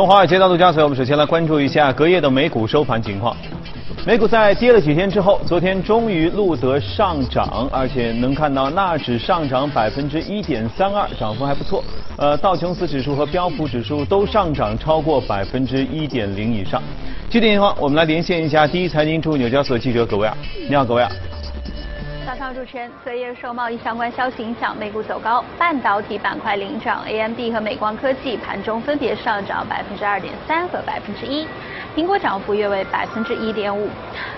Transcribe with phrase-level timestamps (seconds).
[0.00, 3.36] 从华尔街到陆家嘴，我们首先来关注一下隔夜的美股收盘情况。
[4.06, 11.84] 美股在跌了几天之后，昨天终于录得上涨，而且能看到纳指上涨百分之一点三二，涨幅还不错。
[12.16, 16.82] 呃，道琼斯指数和标普指数都上涨超过百分之一点零以上。
[17.28, 20.34] 具体情况，我们来连线一下第一财经驻纽交所记者葛维尔。
[20.66, 21.10] 你好，葛维尔。
[22.40, 31.46] 上主持人，昨夜受贸易相关消息影响，美股走高，半导体板块领涨，AMD 和美光科技盘中分别上涨百分之二点三和百分之一。
[31.96, 33.88] 苹果涨幅约为百分之一点五，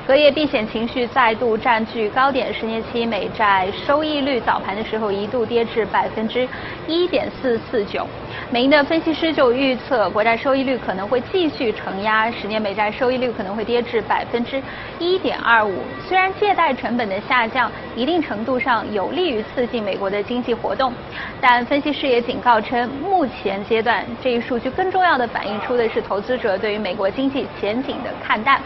[0.07, 6.49] 隔夜避险情绪再度占据高点，十年期美债收益率早盘的时候一度跌至百分之
[6.87, 8.07] 一点四四九。
[8.51, 14.61] 美银的分析师就预测，国债收益率可能会继续承压，十年美债收益率可能会跌至百分之
[14.99, 15.75] 一点二五。
[16.09, 20.93] 虽然借贷成本的下降一定程度上有利于刺激美国的经济活动，
[21.41, 27.42] 但分析师也警告称，目前阶段这一数据更重要的反映出的是投资者对于美国经济。
[27.61, 28.61] 前景的看淡。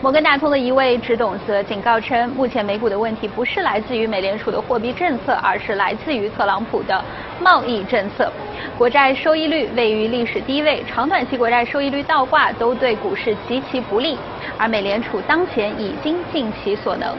[0.00, 7.04] 摩根大通的一位执董则警告称，目前美股的问题不是来自于美联储的货币政策，而是来自于特朗普的
[7.40, 8.30] 贸易政策。
[8.76, 14.16] 国债收益率位于历史低位，长短期国债收益率倒挂都对股市极其不利，
[14.56, 17.16] 而美联储当前已经尽其所能。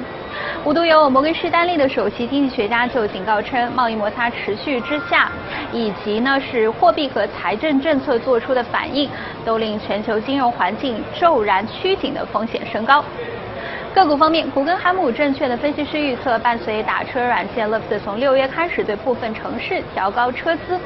[0.63, 5.31] 无独有偶，摩根士丹利的首席经济学家就警告称，贸易摩擦持续之下，
[5.71, 9.09] 以及呢是货币和财政政策做出的反应，
[9.45, 13.03] 都令全球金融环境骤然趋紧的风险升高。
[13.91, 20.79] 个股方面，古根海姆证券的分析师预测，伴随打车软件 Lyft 从六月开始对部分城市调高车资，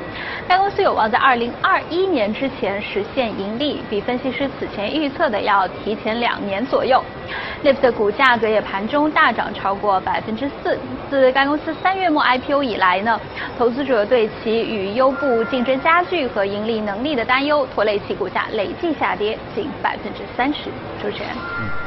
[0.47, 7.03] 该公司有望在二零二一年之前实现盈利，比分析师此前预测的要提前两年左右。
[7.63, 10.77] Lyft 的股价格也盘中大涨超过百分之四，
[11.09, 13.19] 自该公司三月末 IPO 以来呢，
[13.57, 20.65] 投资者对其与优步竞争加剧和盈利能力的担忧，拖累其股价累计下跌近百分之三十。
[21.01, 21.82] 主持人。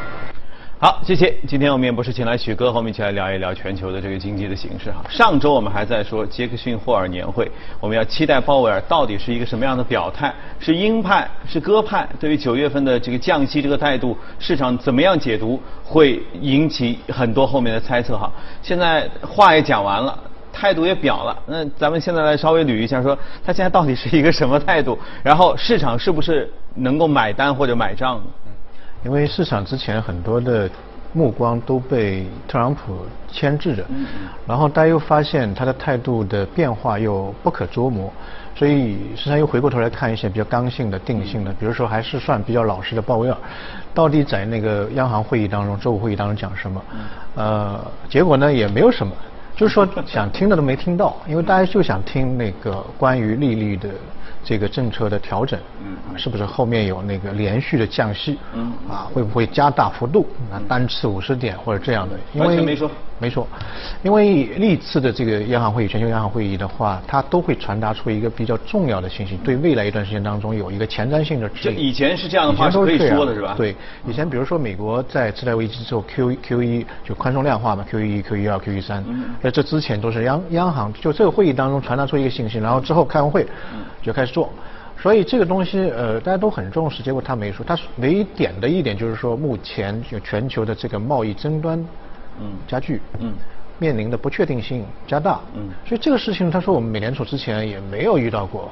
[0.78, 1.34] 好，谢谢。
[1.48, 5.02] 今天我们也不是请来许哥和我们一起来聊一聊全球的这个经济的形势哈。
[5.08, 7.50] 上周我们还在说杰克逊霍尔年会，
[7.80, 12.06] 我们要期待鲍威尔到底是一个什么样的表态，是鹰派是鸽派？
[12.20, 18.30] 对于九月份的这个降息这个态度，市场怎么样解读，会引起很多后面的猜测哈。
[18.60, 20.18] 现在话也讲完了，
[20.52, 24.98] 态度也表了，那咱们现在来稍微捋一下，说他现在到底是一个什么态度？
[25.22, 28.20] 然后市场是不是能够买单或者买账？
[29.06, 30.68] 因为市场之前很多的
[31.12, 33.84] 目光都被特朗普牵制着，
[34.44, 38.12] 然后大家又发现他的态度的变化又不可捉摸，
[38.56, 43.36] 所以市场又回过头来看一些比较刚性的、定性的，比如说还是算比较老实的鲍威尔，
[43.94, 46.82] 到底在那个央行会议当中、周五会议当中讲什么？
[47.36, 49.14] 呃，结果呢也没有什么，
[49.54, 53.88] 就是说想听的都没听到，因为大家就想听那个关于利率的。
[54.46, 58.38] 这个政策的调整，嗯，是不是后面有那个连续的降息？
[58.54, 60.24] 嗯，啊，会不会加大幅度？
[60.52, 62.16] 啊，单次五十点或者这样的？
[62.32, 62.88] 因为没说。
[63.18, 63.46] 没错，
[64.02, 71.78] 因为历次的这个央行会议、全球央行会议的话，它都会传达出一个比较重要的信息，对未来一段时间当中有一个前瞻性的指引。
[71.78, 73.54] 以前是这样的话是可以说的是吧？
[73.56, 73.74] 对，
[74.06, 79.02] 以前比如说美国在次贷危机之后，Q 一 Q 一就宽松量化嘛，Q 一 Q 一二 Q 一三，
[79.42, 83.46] 在这之前都是央央行就这个会议当中传达出一个信息，然后之后开完会
[84.02, 84.50] 就开始做。
[84.98, 87.64] 所以这个东西，呃，大家都很重视，结果他没说。
[87.64, 91.86] 他唯一点的一点就是说，目前就全球的这个贸易争端，
[92.40, 93.32] 嗯，加剧，嗯，
[93.78, 98.68] 面临的不确定性加大，嗯，所以这个事情，他说我们美联储之前也没有遇到过。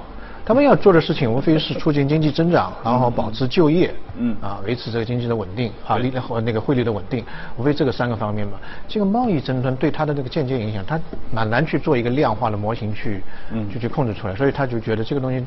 [0.46, 7.24] 他们要做的事情无非是促进经济增长，然后保持就业，嗯，啊，维持这个经济的稳定，啊，利和那个汇率的稳定，
[7.56, 8.58] 无非这个三个方面嘛。
[8.86, 11.00] 这个贸易争端对他的那个间接影响，他
[11.32, 14.36] 蛮难去做一个量化的模型去，嗯，就去控制出来。
[14.36, 15.42] 所以他就觉得这个东西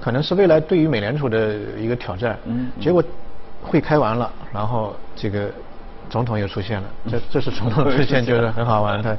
[0.00, 2.38] 可能是未来对于美联储的一个挑战。
[2.46, 3.04] 嗯，结果
[3.60, 5.52] 会开完了，然后这个。
[6.10, 9.16] 总统又出现了， 这这是总统出现就是很好玩， 他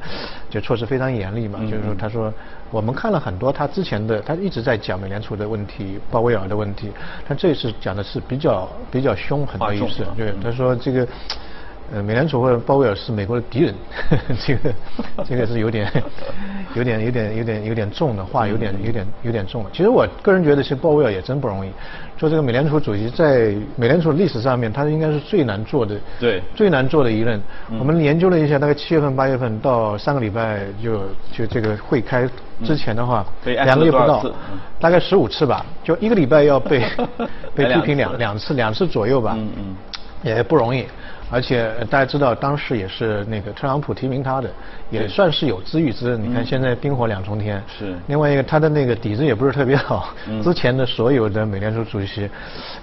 [0.50, 2.32] 就措施非常严厉嘛，就是说他说
[2.70, 6.92] 我们看了很多他之前的，他一直在讲美联储的问题，鲍威尔的问题，
[7.28, 11.08] 他这次讲的是比较比较凶狠的意思，对，他说这个。
[11.94, 13.76] 呃，美联储或者鲍威尔是美国的敌人，
[14.46, 14.74] 这个
[15.28, 15.92] 这个是有点
[16.74, 19.70] 有点有点有点有点重的话，有点有点有点重了。
[19.74, 21.70] 其实我个人觉得，其实鲍威尔也真不容易。
[22.18, 27.42] 做这个美联储主席，在美联储历史上面，他应该是最难做的，对，最难做的一任。
[27.80, 31.02] 我们研究了一下，大概七月份、八月份到上个礼拜就
[31.34, 32.30] 就这个会开
[32.64, 33.26] 之前的话，
[33.66, 34.24] 两个月不到，
[34.80, 36.86] 大概十五次吧，就一个礼拜要被
[37.54, 39.76] 被批评两两次两次左右吧，嗯嗯，
[40.36, 40.86] 也不容易。
[41.32, 44.50] 而且大家知道，当时也是那个特朗普提名他的，
[44.90, 46.18] 也算是有资预支。
[46.18, 47.64] 你看现在冰火两重天。
[47.68, 47.96] 是。
[48.08, 50.14] 另外一个，他的那个底子也不是特别好。
[50.28, 50.44] 嗯。
[50.44, 52.30] 之前的所有的美联储主席，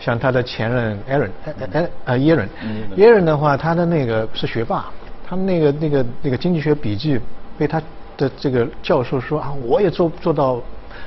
[0.00, 2.48] 像他的前任艾伦，哎哎呃耶伦，
[2.96, 4.86] 耶伦的话，他的那个是学霸，
[5.26, 7.20] 他们那个那个那个经济学笔记
[7.58, 7.82] 被他
[8.16, 10.62] 的这个教授说啊，我也做做到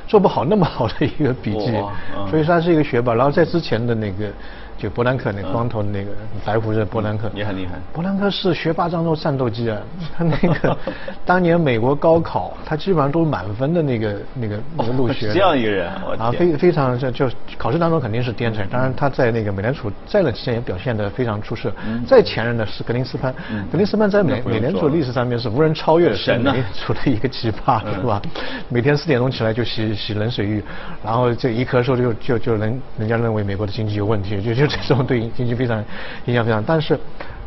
[0.08, 1.72] 做不好那么好的一个笔记，
[2.30, 3.14] 所以他是一个学霸。
[3.14, 4.30] 然后在之前的那个。
[4.78, 6.10] 就伯南克那光头的那个
[6.44, 7.74] 白胡子伯南克也很厉害。
[7.94, 9.78] 伯南克是学霸当中战斗机啊，
[10.18, 10.76] 他那个
[11.24, 15.30] 当年美国高考，他基本上都是满分的那个那个那个入学。
[15.34, 15.88] 这样一个人，
[16.18, 18.64] 啊，非非常就就考试当中肯定是天才。
[18.64, 21.72] 当然他在那个美联储在任期间也表现得非常出色。
[22.08, 23.32] 在前任的是格林斯潘，
[23.72, 28.20] 格林斯潘在美美联储历史上面是无人超越的，是美联储的一个奇葩，是吧？
[28.68, 30.64] 每天四点钟起来就洗洗冷水浴，
[31.04, 34.68] 然后这一咳嗽就就就人人家认为美国的经济有问题，就就。
[34.72, 35.84] 这种对经济非常
[36.26, 36.98] 影响非常，但是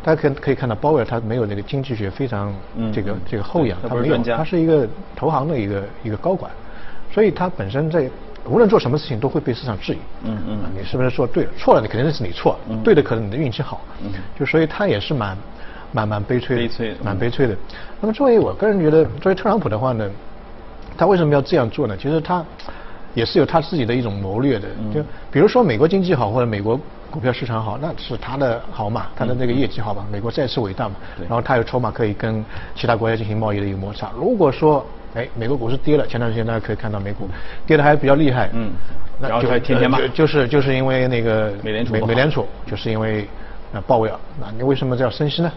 [0.03, 2.53] 大家可可以看到鲍威尔他没有那个经济学非常
[2.93, 6.51] 这个这个后仰，他没有，他是一个投行的一个一个高管，
[7.11, 8.09] 所以他本身在
[8.45, 9.97] 无论做什么事情都会被市场质疑。
[10.23, 11.49] 嗯嗯，你是不是做对了？
[11.57, 13.81] 错了，你肯定是你错，对的可能你的运气好。
[14.03, 15.37] 嗯，就所以他也是蛮
[15.91, 17.57] 蛮蛮悲催，悲催，蛮悲催的。
[17.99, 20.07] 那么作为我个人觉得，作为特朗普的话呢，
[20.97, 21.95] 他为什么要这样做呢？
[21.97, 22.43] 其实他
[23.13, 24.67] 也是有他自己的一种谋略的。
[24.93, 26.79] 就比如说美国经济好或者美国。
[27.11, 32.43] 股票市场好，那是他的好嘛，他的那个业绩好嘛，美国再次伟大嘛，然后他有筹码可以跟
[32.75, 34.11] 其他国家进行贸易的一个摩擦。
[34.17, 37.29] 如果说，哎，美国股市跌了，前段时间大家可以看到美股
[37.65, 38.69] 跌的还比较厉害，嗯，
[39.21, 43.25] 然后就天天骂，就是就是因为那个美联储，美美联储就是因为
[43.71, 45.49] 呃鲍威尔，那你为什么要升息呢？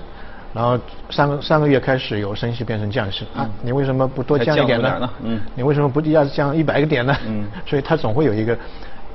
[0.54, 0.78] 然后
[1.10, 5.10] 上个上个月开始由升息变成降息啊，你为什么不多降一点呢？
[5.22, 7.16] 嗯，你为什么不一下子降一百个点呢？
[7.26, 8.56] 嗯，所以他总会有一个。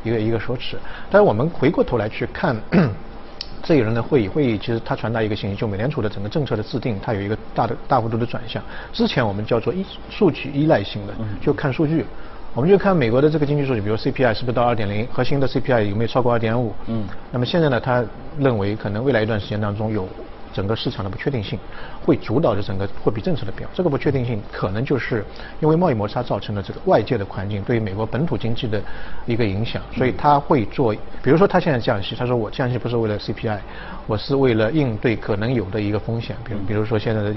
[0.05, 0.77] 一个一个说辞，
[1.09, 2.53] 但是我们回过头来去看
[3.63, 8.61] 这一轮的会议，会议其实它传达一个信息，就美联储的整个政策的制定，它有一个大的大幅度的转向。
[8.91, 12.05] 之前我们叫做依数据依赖性的，就看数据，
[12.53, 16.73] 我们就看美国的这个经济数据，比如 CPI 是不是到二点零，核心的 CPI 有没有超过二点五？
[16.87, 18.03] 嗯，那么现在呢，他
[18.37, 20.05] 认为可能未来一段时间当中有。
[20.53, 21.57] 整个市场的不确定性
[22.05, 23.73] 会主导着整个货币政策的变化。
[23.75, 25.25] 这个不确定性可能就是
[25.59, 28.81] 因为贸易摩擦造成的这个外界的环境对于美国本土经济的
[29.25, 33.57] 一个影响，所以他会做，比如说他现在降息，他说我降息不是为了 CPI，
[34.05, 37.35] 我是为了应对可能有的一个风险，比如比如说现在的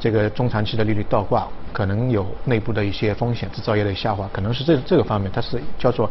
[0.00, 6.10] 这个中长期的利率倒挂，可能有内部的一些风险，制造业的下滑，可能是这这个方面，它是叫做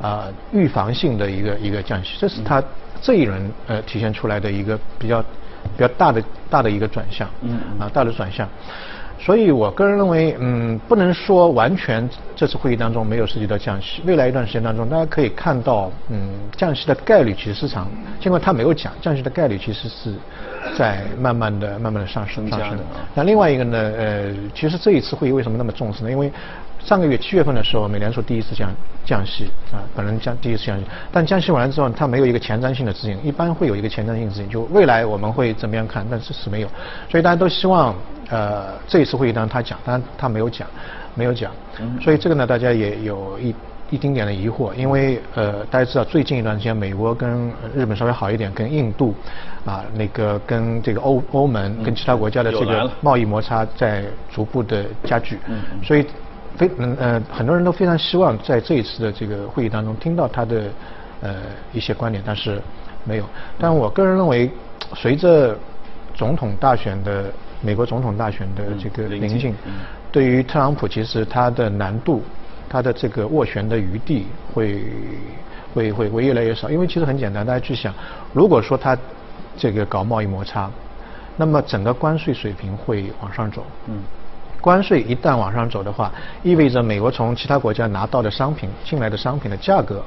[0.00, 2.62] 啊预防性的一个一个降息，这是他
[3.00, 5.24] 这一轮呃体现出来的一个比较。
[5.76, 8.48] 比较大的大的一个转向，嗯啊大的转向，
[9.18, 17.88] 所以我个人认为，嗯不能说完全这次会议当中没有涉及到降息，未来一段时间当中，大家可以看到，嗯降息的概率其实市场，
[18.20, 20.14] 尽管他没有讲，降息的概率其实是
[20.76, 22.78] 在慢慢的慢慢的上升上升。
[23.14, 26.10] 那另外一个呢，呃其实这一次会议为什么那么重视呢？
[26.10, 26.30] 因为
[26.84, 28.70] 上个月七月份的时候，美联储第一次降
[29.06, 36.68] 降息啊，本人降第一次降息，但降息完了之后，它没有一个前瞻性的指引，一般会有一个前瞻性指引，就未来我们会怎么样看，但是是没有，
[37.08, 37.94] 所以大家都希望
[38.28, 40.68] 呃这一次会议当中他讲，但他没有讲，
[41.14, 41.50] 没有讲，
[42.02, 43.54] 所以这个呢大家也有一
[43.90, 49.14] 一丁点的疑惑，因为呃大家知道最近一段时间美国跟日本稍微好一点，跟印度
[49.64, 55.62] 啊那个跟这个欧欧盟跟其他国家的这个贸易摩擦在逐步的加剧，嗯。
[55.82, 56.04] 所以。
[56.56, 60.64] 非嗯呃很多人都非常希望在这一次的这个会议当中听到他的
[61.20, 61.36] 呃
[61.72, 62.60] 一些观点，但是
[63.04, 63.24] 没有。
[63.58, 64.50] 但我个人认为，
[64.94, 65.56] 随着
[66.14, 67.24] 总统大选的
[67.60, 69.54] 美国总统大选的这个临近，
[70.12, 72.22] 对于特朗普其实他的难度，
[72.68, 74.84] 他的这个斡旋的余地会
[75.74, 76.70] 会会会越来越少。
[76.70, 77.92] 因为其实很简单，大家去想，
[78.32, 78.96] 如果说他
[79.56, 80.70] 这个搞贸易摩擦，
[81.36, 83.64] 那么整个关税水平会往上走。
[83.88, 84.02] 嗯。
[84.64, 86.10] 关税一旦往上走的话，
[86.42, 90.02] 意味着美国从其他国家拿到的商品进来的商品的价格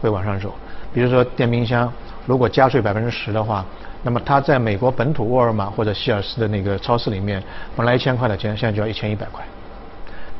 [0.00, 0.52] 会往上走。
[0.92, 1.88] 比如说电冰箱，
[2.26, 3.64] 如果加税百分之十的话，
[4.02, 7.40] 那么它在美国本土沃尔玛或者希尔斯的那个超市里面，
[7.76, 9.44] 本来一千块的钱，现在就要一千一百块。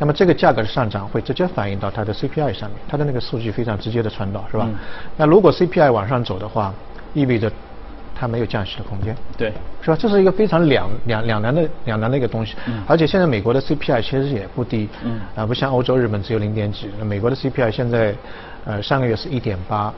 [0.00, 4.68] 那么这个价格的上涨会直接反映到它的 CPI 上面，它的那个数据非常直接的传导，是吧？
[5.16, 6.74] 那如果 CPI 往上走的话，
[7.12, 7.48] 意味着。
[8.14, 9.52] 它没有降息的空间，对，
[9.82, 9.96] 是吧？
[9.98, 12.54] 这是一个非常两两两难的两难的一个东西。
[12.66, 12.82] 嗯。
[12.86, 15.20] 而且现在美国的 CPI 其实也不低，嗯。
[15.34, 18.14] 啊，不像欧洲、日本只有零点几，美国的 CPI 现在，
[18.64, 19.92] 呃，上个月是一点八，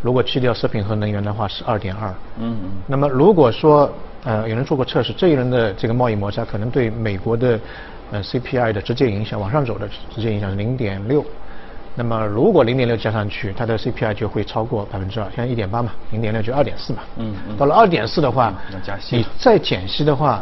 [0.00, 2.08] 如果去掉食品和能源的话是二点二。
[2.38, 2.70] 嗯嗯。
[2.86, 3.92] 那么如果说，
[4.24, 7.60] 呃，有人做过测试，这一轮的这个贸易摩擦可能对美国的，
[8.10, 11.24] 呃，CPI 的直接影响，往上走的直接影响是零点六。
[11.98, 17.00] 那么如果零点六加上去，它的 CPI 就会超过百分之二，现在一点八嘛，零点六就二点四嘛。
[17.16, 17.56] 嗯嗯。
[17.56, 18.54] 到了二点四的话，
[19.10, 20.40] 你再减息的话，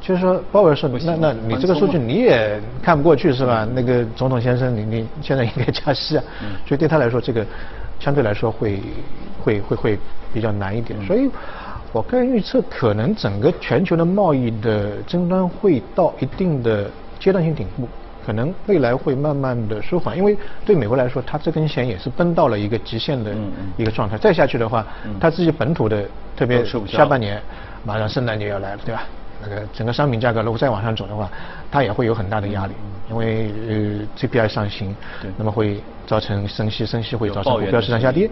[0.00, 3.66] 就是说鲍威尔说，那那你这个数据你也看不过去是吧？
[3.74, 6.22] 那个总统先生，你你现在应该加息啊。
[6.40, 6.50] 嗯。
[6.64, 7.44] 所以对他来说，这个
[7.98, 8.80] 相对来说会
[9.42, 9.98] 会会会
[10.32, 10.96] 比较难一点。
[11.04, 11.28] 所以
[11.90, 17.88] 我个人预测，可能整个全球的贸易的争端会到一定的阶段性顶部。
[18.24, 23.34] 可能未来会慢慢的舒缓，因为对美国来说，它这根弦也是绷到了一个极限的
[23.76, 24.16] 一个状态。
[24.16, 24.86] 再下去的话，
[25.20, 26.04] 它自己本土的，
[26.36, 27.40] 特别下半年，
[27.84, 29.02] 马上圣诞节要来了，对吧？
[29.44, 31.28] 那个整个商品价格如果再往上走的话，
[31.68, 32.72] 它也会有很大的压力，
[33.10, 34.94] 因为呃 GPI 上行，
[35.36, 38.30] 那么会造成升息，升息会造成股票市场下跌。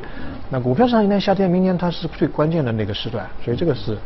[0.50, 3.98] 那股票市场一旦下跌，明年它是最关键的那个时段，所以这个是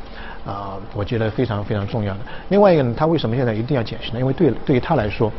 [0.46, 2.20] 啊，我觉得非常非常重要的。
[2.48, 4.18] 另外一个呢，它为什么现在一定要减息呢？
[4.18, 5.30] 因为对对于它来说。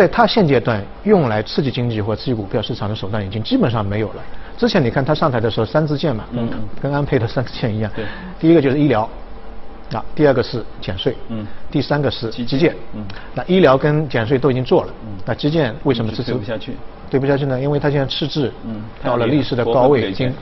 [0.00, 4.22] 在他现阶段用来刺激经济或刺激股票市场的手段已经基本上没有了。
[4.56, 6.48] 之前你看他上台的时候三支箭嘛，嗯，
[6.80, 7.92] 跟安倍的三支箭一样。
[7.94, 8.06] 对。
[8.38, 9.06] 第一个就是医疗，
[9.92, 13.04] 啊，第二个是减税，嗯，第三个是基建，嗯。
[13.34, 15.18] 那医疗跟减税都已经做了，嗯。
[15.26, 16.74] 那基建为什么支持不下去？
[17.10, 17.60] 对不下去呢？
[17.60, 20.32] 因为他现在赤字，嗯，到了历史的高位，已经。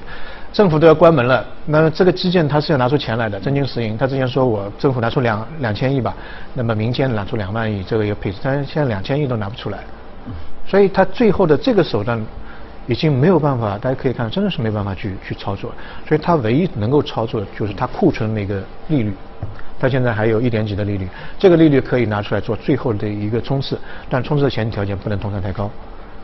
[0.51, 3.97] 政府都要关门了，那这个基建它是要拿出钱来的，真金实银。
[3.99, 6.15] 他之前说我政府拿出两两千亿吧，
[6.55, 9.79] 那么民间拿出两万亿，这个一个配置，但是现在两千亿都拿不出来，
[10.67, 12.21] 所以他最后的这个手段
[12.87, 15.71] 已经没有办法，大家可以看，真的是没办法去去操作。
[16.09, 19.13] 所以他唯一能够操作就是他库存那个利率，
[19.79, 21.07] 他现在还有一点几的利率，
[21.39, 23.79] 这个利率可以拿出来做最后的一个冲刺，
[24.09, 25.71] 但冲刺的前提条件不能通胀太高。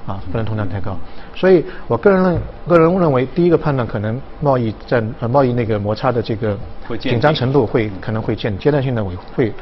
[0.07, 0.95] 啊，不能通胀太高，
[1.35, 6.55] 所以我个人认个人认为，第一个判断可能贸易战呃贸易那个摩擦的这个
[7.01, 9.53] 紧张程度会可能会见阶段性的会会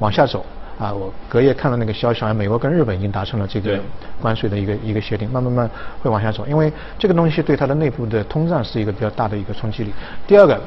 [0.00, 0.44] 往下走
[0.80, 0.92] 啊。
[0.92, 3.78] 我隔夜看了那个消息，好像美国跟日本已经达成了这个
[4.20, 5.70] 关税的一个一个协定，慢慢慢
[6.02, 9.92] 会往下走，因为这个东西对它的内部的通胀是一个比较大的一个冲击力。
[10.26, 10.60] 第二个，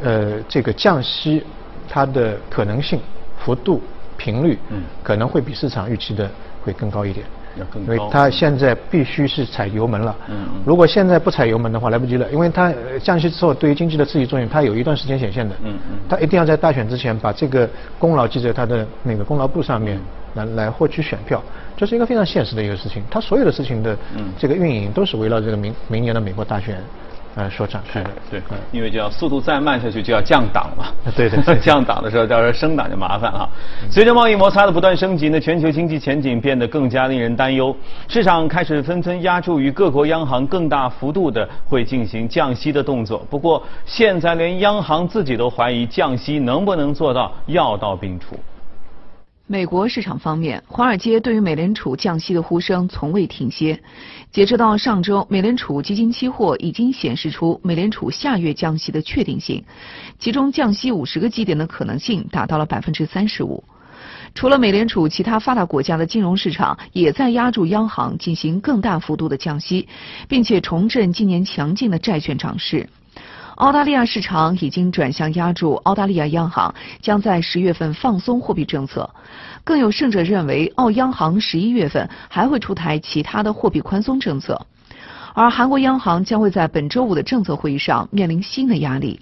[0.00, 1.44] 呃，这个降息
[1.88, 3.00] 它的可能性、
[3.36, 3.82] 幅度、
[4.16, 6.30] 频率，嗯，可能会比市场预期的
[6.64, 7.26] 会更高一点。
[7.74, 10.16] 因为它现在必须是踩油门了。
[10.28, 10.46] 嗯。
[10.64, 12.30] 如果现在不踩油门的话，来不及了。
[12.30, 15.54] 因为它降息之后，对于经济的刺激作用，它有一段时间显现的。
[15.62, 15.98] 嗯嗯。
[16.08, 17.68] 它一定要在大选之前把这个
[17.98, 20.00] 功劳记在它的那个功劳簿上面，
[20.34, 21.42] 来来获取选票，
[21.76, 23.02] 这是一个非常现实的一个事情。
[23.10, 23.96] 它所有的事情的
[24.38, 26.78] 这个运营都是围绕这个明明年的美国大选。
[27.36, 33.48] 呃，说展开的，对，因为就要速度再慢下去就要降档了， 对对， 降档的时候到时候升档就麻烦了。
[33.90, 37.74] 随着贸易摩擦的不断升级呢，全球经济前景变得更加令人担忧，
[38.06, 43.18] 市场开始纷纷压注于各国央行更大幅度的会进行降息的动作。
[43.28, 48.36] 不过现在连央行自己都怀疑降息能不能做到药到病除。
[49.46, 53.78] 美国市场方面，华尔街对于美联储降息的呼声从未停歇。
[54.32, 59.62] 截止到上周，美联储基金期货已经显示出美联储下月降息的确定性，
[60.18, 63.62] 其中降息五十个基点的可能性达到了百分之三十五。
[64.34, 69.86] 除了美联储，其他发达国家的金融市场也在压住央行进行更大幅度的降息，
[70.26, 72.88] 并且重振今年强劲的债券涨势。
[73.56, 79.08] 澳大利亚市场已经转向压住澳大利亚央行将在十月份放松货币政策，
[79.62, 84.66] 更有甚者认为澳央行十一月份还会出台其他的货币宽松政策，
[85.34, 89.20] 而韩国央行将会在本周五的政策会议上面临新的压力。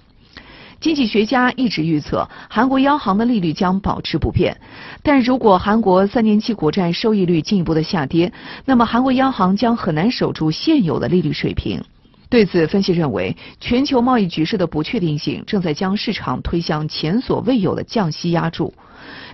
[0.81, 4.57] 经济学家一直预测韩国央行的利率将保持不变，
[5.03, 8.33] 但如果韩国三年期国债收益率进一步的下跌，
[8.65, 11.85] 那么韩国央行将很难守住现有的利率水平。
[12.33, 18.73] 对此，分析认为，全球贸易局势的不确定性正在将市场推向前所未有的降息压注，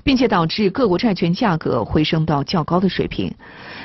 [0.03, 3.33] 并且导致各国债券价格回升到较高的水平。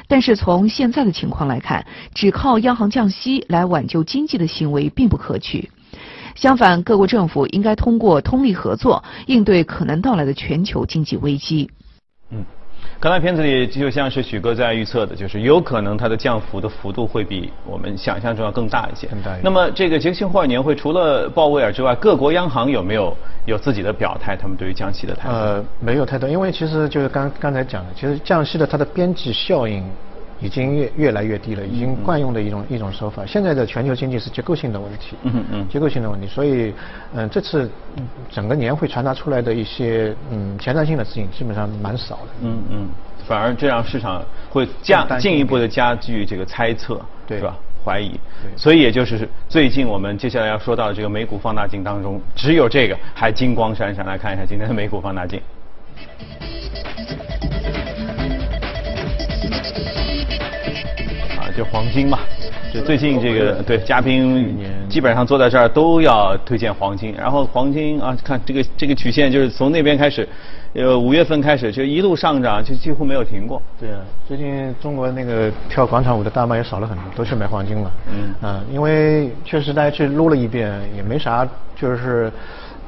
[0.08, 5.70] 但是从现在的情况来看，只靠央行降息来挽救经济的行为并不可取。
[6.34, 11.70] 相反，各国政府应该通过通力合作，应对可能到来的全球经济危机。
[12.32, 12.44] 嗯。
[13.00, 19.08] 刚才片子里就像是许哥在预测的，就是有可能它的降幅的幅度会比我们想象中要更大一些。
[19.08, 19.32] 更大。
[19.44, 24.38] 那么这个杰克逊霍尔年会除了鲍威尔之外，各国央行有没有有自己的表态？
[24.38, 25.36] 他们对于降息的态度？
[25.36, 29.84] 呃，没有太多，因为其实就是刚刚才讲的，其实降息的它的边际效应。
[30.44, 33.26] 已经越越来越低了，已经惯用的一种一种手法。
[33.26, 36.28] 现在的全球经济是结构性的问题，嗯嗯，结构性的问题。
[36.28, 36.74] 所以，
[37.14, 37.72] 嗯，这次
[38.30, 42.28] 整个年会传达出来的一些嗯前瞻性的事情，基本上蛮少的。
[42.42, 42.90] 嗯嗯，
[43.26, 47.56] 反而这让市场会加进一步的加剧这个猜测，对吧？
[47.86, 48.20] 怀疑。
[48.58, 54.06] 所以也就是最近我们接下来要说到的这个美股放大镜当中，只有这个还金光闪闪。
[54.06, 55.40] 来看一下今天的美股放大镜。
[61.56, 62.20] 就黄金嘛，
[62.74, 64.58] 就最近这个对嘉宾
[64.90, 70.28] 基本上坐在这儿都要推荐黄金，然后黄金啊，看这个这个曲线就是从那边开始，
[70.74, 73.62] 呃五月份开始就一路上涨，就几乎没有停过。
[73.80, 77.92] 对啊，最近中国那个跳广场舞的大妈也少了很多，都去买黄金了。
[78.12, 82.32] 嗯啊，因为确实大家去撸了一遍，也没啥就是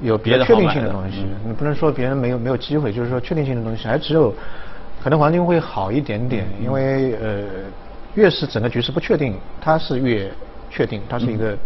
[0.02, 1.24] 有别的确定性的东西。
[1.46, 4.34] 你不能说别人没有没有机会，就是说确定性的东西还只有。
[5.04, 7.44] 可能黄金会好一点点，因为呃，
[8.16, 10.32] 越是整个局势不确定，它是越
[10.70, 11.58] 确定，它是一个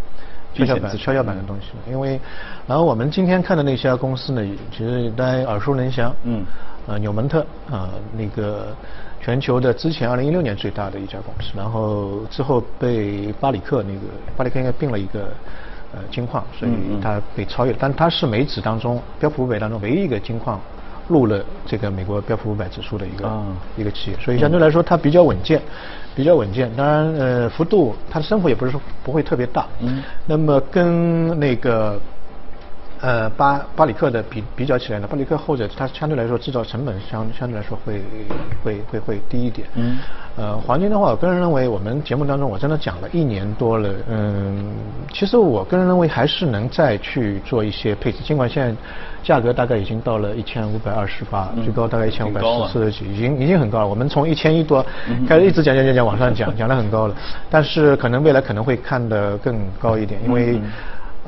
[0.53, 1.67] 跷跷板、跷跷板的东西。
[1.89, 2.19] 因为，
[2.67, 6.13] 然后我们今天看的那家公司呢，其实大家耳熟能详。
[6.23, 6.43] 嗯。
[6.87, 8.75] 呃，纽蒙特啊，那个
[9.21, 14.01] 全球的之前二零一六年最大的一家公司，然后之后被巴里克那个
[14.35, 15.31] 巴里克应该并了一个
[15.93, 17.77] 呃金矿，所以它被超越了。
[17.79, 20.59] 但它是美指当中标普五百当中唯一一个金矿。
[21.07, 23.43] 入了这个美国标普五百指数的一个
[23.77, 25.59] 一个企业，所以相对来说它比较稳健，
[26.19, 26.69] 比较稳健。
[26.75, 29.65] 当然，呃，幅度它的升幅也不是说不会特别大。
[29.79, 30.03] 嗯。
[30.25, 31.97] 那么跟那个。
[33.01, 38.01] 呃，巴巴里克的比比较起来呢，巴里克后者它相对来说制造成本相相对来说会
[38.63, 39.67] 会会会低一点。
[39.75, 39.97] 嗯。
[40.35, 44.73] 呃，黄金的话，我个人认为我们节目当中我真的讲了一年多了，嗯，
[45.13, 48.73] 其实我个人认为还是能再去做一些配置，尽管现在
[49.21, 53.87] 价格大概已经到了一千五百二十八，最高大概一千五百四十几，已经已经很高了。
[53.87, 54.85] 我们从一千一多
[55.27, 57.15] 开始一直讲讲讲讲往上讲，讲的很高了，
[57.49, 60.59] 但是可能未来可能会看得更高一点，因为。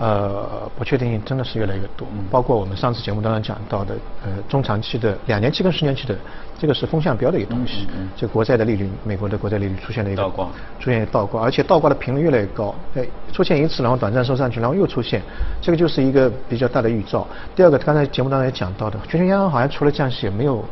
[0.01, 3.93] 呃，不确定性真的是越来越多，包括我们上次节目当中讲到的，
[4.23, 6.17] 呃，中长期的两年期跟十年期的，
[6.57, 7.87] 这个是风向标的一个东西。
[8.17, 10.47] 这国债的利率，美国的国债利率出现了一个倒挂，
[10.79, 12.73] 出现倒挂，而且倒挂的频率越来越高。
[12.95, 15.21] 哎，出现一次，然后短暂收上去，然后又出现，
[15.61, 17.27] 这个就是一个比较大的预兆。
[17.55, 20.65] 第二个，刚才节目当中也讲到的，全球央行好像除了降息也没有。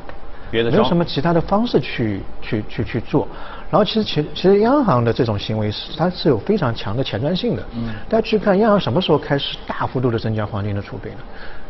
[0.51, 3.27] 别的没有什么其他的方式去去去去做，
[3.71, 7.63] 然后其实其其实央行的这种行为是它是有非常强的前瞻性的。
[7.75, 7.93] 嗯。
[8.09, 11.17] 大家去看央行什么时候开始大幅度的增加黄金的储备呢？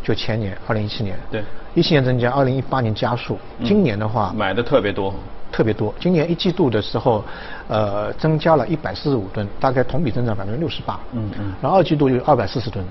[0.02, 1.18] 就前年，二零一七年。
[1.30, 1.44] 对。
[1.74, 3.38] 一七年增加，二零一八年加速。
[3.64, 4.34] 今年的话。
[4.36, 5.14] 买的特别多。
[5.52, 5.94] 特别多。
[6.00, 7.24] 今年一季度的时候，
[7.68, 11.00] 呃，增加了一百四十五吨，大概同比增长百分之六十八。
[11.14, 11.54] 嗯嗯。
[11.62, 12.86] 然后二季度有二百四十吨。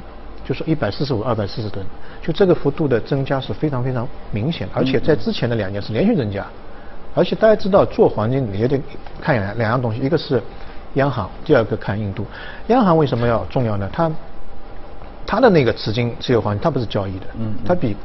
[0.45, 1.85] 就是一百四十五、二百四十吨，
[2.23, 6.43] 就这个幅度的增加是非常非常明显，而且在之前的两年是连续增加，
[7.15, 8.81] 而且大家知道做黄金你也得
[9.21, 10.43] 看两两样东西，一个是
[10.95, 12.25] 央行，第二个看印度。
[12.69, 13.89] 央行为什么要重要呢？
[13.93, 14.11] 它
[15.27, 17.27] 它的那个资金持有黄金，它不是交易的，
[17.67, 17.97] 它比。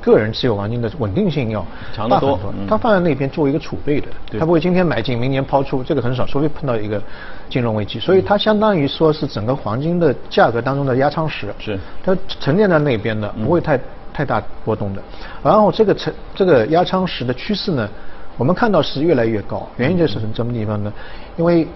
[0.00, 4.06] 个人持有黄金的稳定性要强得多，它放在那边作为一个储备的，
[4.38, 7.02] 它不会今天买进，明年抛出，这个很少，除非碰到一个
[7.50, 7.98] 金融危机。
[7.98, 13.78] 所以它相当于说是整个黄金的价格当中的压舱石，是它沉淀在那边的，不会太
[14.14, 15.02] 太大波动的。
[15.42, 17.86] 然后这个沉这个压舱石的趋势呢，
[18.38, 20.90] 我们看到是越来越高，原因就是从什么地方呢？
[21.36, 21.68] 因为。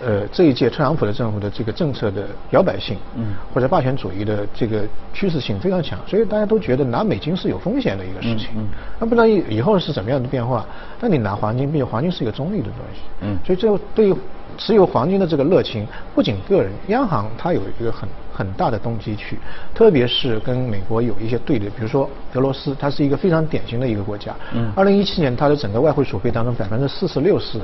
[0.00, 8.50] 呃，这一届特朗普的政府的这个政策的摇摆性，嗯，或者霸权主义的这个趋势性非常强，所以大家都觉得拿美金是有风险的一个事情。
[8.54, 8.68] 嗯，
[9.00, 10.64] 那不知道以以后是怎么样的变化？
[11.00, 13.00] 那你拿黄金，毕竟黄金是一个中立的东西。
[13.22, 14.14] 嗯，所以这对于
[14.56, 15.84] 持有黄金的这个热情，
[16.14, 19.38] 不仅个人，央行它有一个很很大的动机去，
[19.74, 24.34] 特别是跟美国有一些对立，比如说俄罗斯，它是一个非常典型的一个国家。
[24.52, 27.60] 嗯，二零一七年它的整个外汇储备当中，百分之四十六是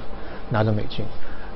[0.51, 1.05] 拿着美金。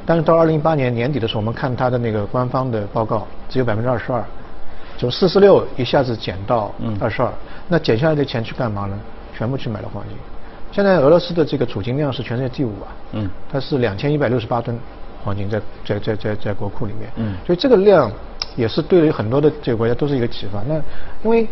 [0.05, 4.25] 但是到二零一八年年底的时候，我们看它的那个官方的报告，只有百分之二十二，
[4.99, 7.31] 从四十六一下子减到二十二。
[7.69, 8.99] 那减下来的钱去干嘛呢？
[9.37, 10.17] 全部去买了黄金。
[10.73, 14.79] 现在俄罗斯的这个储金量是全世界第五啊，嗯，它是两千一百六十八吨
[15.23, 18.11] 黄金在在在在在国库里面，嗯，所以这个量
[18.57, 20.63] 也是对于很多的这个国家都是一个启发。
[20.69, 20.75] 那
[21.25, 21.47] 因为。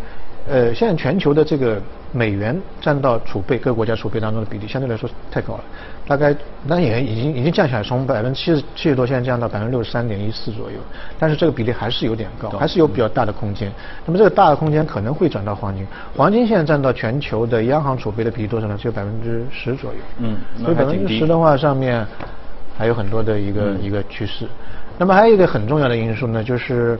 [0.49, 1.79] 呃，现在全球的这个
[2.11, 5.63] 美元占到储备各国家储备当中的比例相对来说太高了，
[6.07, 6.35] 大概
[6.65, 10.79] 那也已经已经降下来，从百分之七十七十多现在降到百分之六十三点一四左右，
[11.19, 13.71] 但是这个比例还是有点高，还是有比较大的空间。
[14.03, 15.85] 那么这个大的空间可能会转到黄金，
[16.17, 18.75] 黄金现在占到全球的央行储备的比例多少呢？
[18.75, 19.99] 只有百分之十左右。
[20.17, 22.03] 嗯，所以百分之十的话，上面
[22.75, 24.47] 还有很多的一个一个趋势。
[25.01, 26.99] 那么还有一个很重要的因素呢，就是。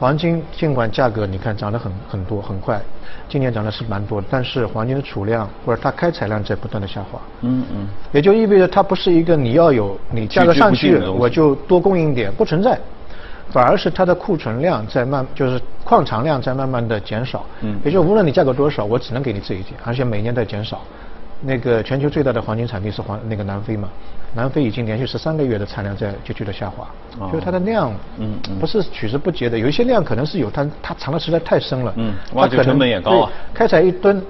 [0.00, 2.80] 黄金尽管价格你看涨得很很多很快，
[3.28, 7.20] 今年涨的是蛮多的，但是黄金的储量或者它开采量在不断的下滑。
[7.42, 7.86] 嗯嗯。
[8.10, 12.76] 也就意味着它不是一个你要有你价格上去我就多供应点不存在，
[13.50, 17.46] 反而是它的库存量在慢就是矿藏量在慢慢的减少。
[17.60, 17.78] 嗯。
[17.84, 20.80] 也就无论你价格多少，我只能给你这一点，而且每年在减少。
[21.42, 23.88] 那个全球最大的黄金产地是黄那个南非嘛？
[24.34, 26.88] 南非已经连续十三个月的产量在急剧的下滑，
[27.30, 29.58] 就是它的量，嗯，不是取之不竭的。
[29.58, 33.30] 有一些量可能是有，但它藏的实在太深了，嗯，挖掘成本也高啊。
[33.52, 34.22] 开采一吨，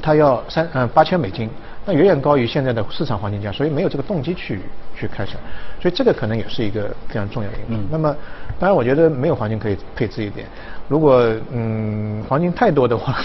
[0.00, 1.50] 它要三嗯八千美金，
[1.84, 4.60] 那远远高于现在的市场黄金价，所以没有这个动机去
[4.96, 5.32] 去开采，
[5.78, 7.82] 所以这个可能也是一个非常重要的因素。
[7.90, 8.16] 那么，
[8.58, 10.46] 当然我觉得没有黄金可以配置一点，
[10.90, 13.16] 如果嗯黄金太多的话，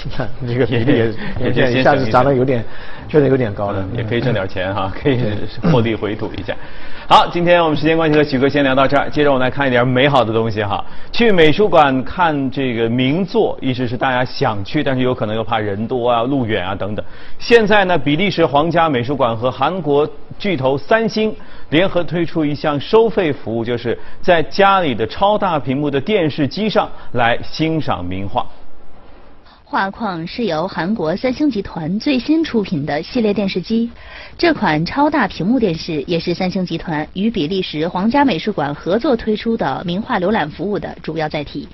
[0.44, 2.64] 那这个 比例也也一下子涨得有点，
[3.10, 5.20] 确实有点高了，也可以挣点钱哈， 可以
[5.72, 6.56] 获利回吐一下。
[7.08, 10.86] 好，今天我们时间关系和许哥先聊到这儿，接着我们来看一点美好的东西哈。
[11.12, 17.04] 去美术馆看这个名作，一直是大家想去，但是有可能又怕人多啊、路远啊等等。
[17.40, 21.36] 现在呢，比利时皇家美术馆和韩国巨头三星
[21.70, 28.46] 联合推出一项收费服务，就是在家里的超大屏幕的电视机上来欣赏名画。
[29.68, 33.90] 画框是由韩国三星集团最新出品的系列电视机，
[34.38, 41.68] 这款超大屏幕电视也是三星集团与比利时皇家美术馆合作推出的名画浏览服务的主要载体。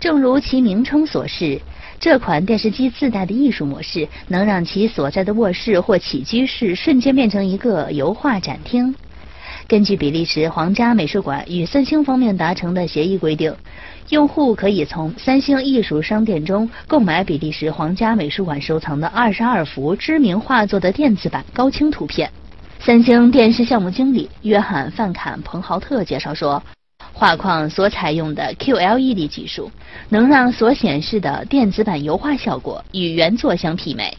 [0.00, 1.60] 正如其名称所示，
[2.00, 8.92] 这款电视机自带的艺术模式能让其所在的卧室或起居室瞬间变成一个油画展厅。
[9.70, 13.54] 根据比利时皇家美术馆与三星方面达成的协议规定，
[14.08, 22.28] 用户可以从三星艺术商店中购买比利时皇家美术馆收藏的二十二幅知名画作的电子版高清图片。
[22.80, 26.60] 三星电视项目经理约翰·范坎彭豪特介绍说，
[27.12, 29.70] 画框所采用的 QLED 技术
[30.08, 34.18] 能让所显示的电子版油画效果与原作相媲美。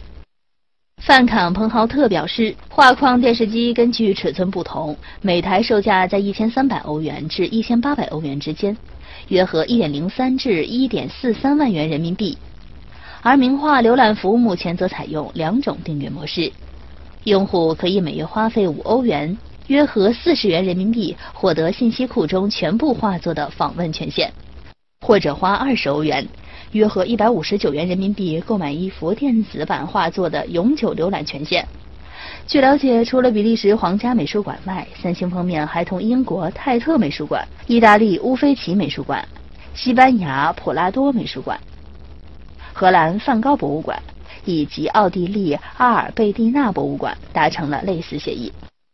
[1.04, 8.76] 范坎彭豪特表示，画框电视机根据尺寸不同，每台售价在一千三百欧元至一千八百欧元之间，
[9.26, 12.38] 约合一点零三至一点四三万元人民币。
[13.20, 16.52] 而名画浏览服务目前则采用两种订阅模式，
[17.24, 19.36] 用户可以每月花费五欧元，
[19.66, 24.30] 约合四十元人民币，获得信息库中全部画作的访问权限，
[25.00, 26.24] 或者花二十欧元。
[26.72, 31.66] 约合一百五十九元人民币购买一幅电子版画作的永久浏览权限。
[32.46, 39.22] 据了解，除了比利时皇家美术馆外，三星方面还同英国泰特美术馆、意大利乌菲齐美术馆、
[39.74, 41.60] 西班牙普拉多美术馆、
[42.72, 44.00] 荷兰梵高博物馆
[44.46, 48.50] 以及奥地利阿尔贝蒂纳博物馆达成了类似协议。